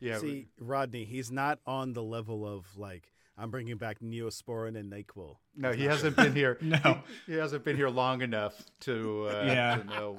[0.00, 0.18] Yeah.
[0.18, 5.36] See, Rodney, he's not on the level of like I'm bringing back Neosporin and Nyquil.
[5.56, 6.58] No, he hasn't been here.
[6.62, 7.02] No.
[7.26, 9.76] he, he hasn't been here long enough to uh, Yeah.
[9.76, 10.16] to know.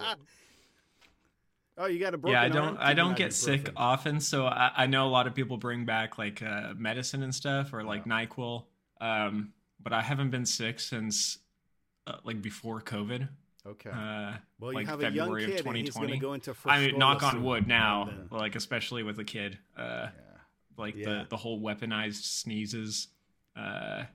[1.78, 2.78] Oh, you got a broken yeah, I don't.
[2.78, 3.74] I don't get sick ibuprofen.
[3.76, 7.34] often, so I, I know a lot of people bring back like uh, medicine and
[7.34, 8.66] stuff, or like Nyquil.
[9.00, 11.40] Um, but I haven't been sick since
[12.06, 13.28] uh, like before COVID.
[13.68, 13.90] Okay.
[13.92, 16.20] Uh, Well, like you have February a young of kid, and he's going to 2020.
[16.20, 16.56] go into.
[16.66, 19.60] I mean, knock on wood now, And, uh, like especially with a kid.
[19.78, 20.08] Uh,
[20.78, 21.06] Like Yeah.
[21.06, 23.08] the the whole weaponized sneezes.
[23.56, 24.06] Uh,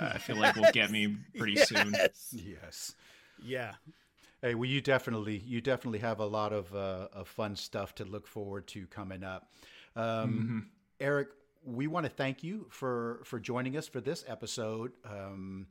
[0.00, 1.92] I feel like will get me pretty soon.
[1.94, 2.34] Yes.
[2.34, 2.94] yes.
[3.42, 3.74] Yeah.
[4.42, 8.04] Hey, well, you definitely you definitely have a lot of uh, of fun stuff to
[8.04, 9.50] look forward to coming up.
[9.94, 10.68] Um,
[11.00, 11.28] Eric,
[11.64, 14.92] we want to thank you for for joining us for this episode.
[15.04, 15.68] Um,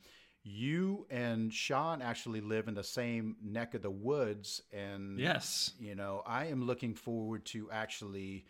[0.47, 5.73] you and Sean actually live in the same neck of the woods, and Yes.
[5.79, 8.45] you know, I am looking forward to actually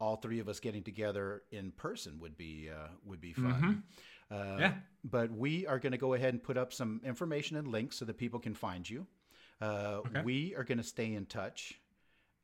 [0.00, 3.84] all three of us getting together in person would be uh, would be fun.
[4.30, 4.74] Uh, Yeah.
[5.04, 8.04] But we are going to go ahead and put up some information and links so
[8.04, 9.06] that people can find you.
[9.60, 10.22] Uh, Okay.
[10.22, 11.80] We are going to stay in touch,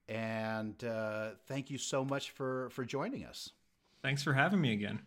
[0.08, 3.50] and uh, thank you so much for for joining us.
[4.02, 5.00] Thanks for having me again.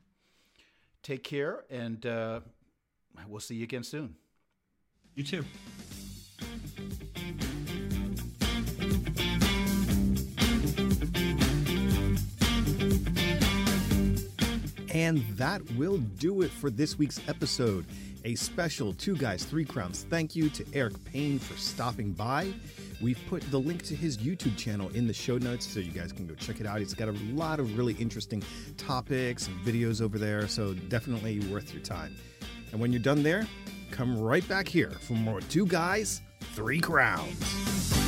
[1.04, 2.42] Take care, and uh,
[3.28, 4.16] we'll see you again soon.
[5.16, 5.44] You too.
[14.94, 17.86] And that will do it for this week's episode.
[18.26, 22.52] A special Two Guys, Three Crowns thank you to Eric Payne for stopping by.
[23.00, 26.12] We've put the link to his YouTube channel in the show notes so you guys
[26.12, 26.80] can go check it out.
[26.80, 28.44] He's got a lot of really interesting
[28.76, 32.16] topics and videos over there, so definitely worth your time.
[32.72, 33.48] And when you're done there,
[33.92, 36.22] come right back here for more Two Guys,
[36.54, 38.07] Three Crowns.